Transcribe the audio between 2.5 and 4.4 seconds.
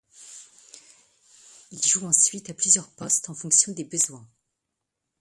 plusieurs postes en fonction des besoins.